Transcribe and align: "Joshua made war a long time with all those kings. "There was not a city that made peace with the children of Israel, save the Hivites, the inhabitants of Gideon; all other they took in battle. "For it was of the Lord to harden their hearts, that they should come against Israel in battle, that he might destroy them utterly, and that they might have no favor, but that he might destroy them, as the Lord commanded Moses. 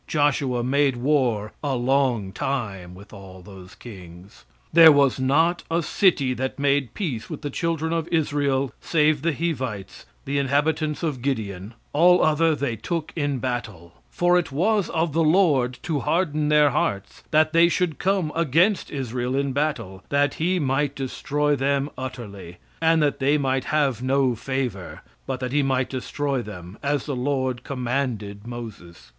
"Joshua 0.07 0.63
made 0.63 0.95
war 0.97 1.53
a 1.63 1.75
long 1.75 2.31
time 2.31 2.95
with 2.95 3.13
all 3.13 3.43
those 3.43 3.75
kings. 3.75 4.45
"There 4.73 4.91
was 4.91 5.19
not 5.19 5.63
a 5.69 5.83
city 5.83 6.33
that 6.33 6.57
made 6.57 6.95
peace 6.95 7.29
with 7.29 7.43
the 7.43 7.51
children 7.51 7.93
of 7.93 8.07
Israel, 8.07 8.73
save 8.81 9.21
the 9.21 9.31
Hivites, 9.31 10.07
the 10.25 10.39
inhabitants 10.39 11.03
of 11.03 11.21
Gideon; 11.21 11.75
all 11.93 12.23
other 12.23 12.55
they 12.55 12.75
took 12.75 13.13
in 13.15 13.37
battle. 13.37 13.93
"For 14.09 14.39
it 14.39 14.51
was 14.51 14.89
of 14.89 15.13
the 15.13 15.23
Lord 15.23 15.77
to 15.83 15.99
harden 15.99 16.49
their 16.49 16.71
hearts, 16.71 17.21
that 17.29 17.53
they 17.53 17.69
should 17.69 17.99
come 17.99 18.31
against 18.33 18.89
Israel 18.89 19.35
in 19.35 19.53
battle, 19.53 20.03
that 20.09 20.33
he 20.41 20.57
might 20.57 20.95
destroy 20.95 21.55
them 21.55 21.91
utterly, 21.95 22.57
and 22.81 23.03
that 23.03 23.19
they 23.19 23.37
might 23.37 23.65
have 23.65 24.01
no 24.01 24.33
favor, 24.33 25.03
but 25.27 25.39
that 25.41 25.51
he 25.53 25.61
might 25.61 25.91
destroy 25.91 26.41
them, 26.41 26.79
as 26.81 27.05
the 27.05 27.15
Lord 27.15 27.63
commanded 27.63 28.47
Moses. 28.47 29.09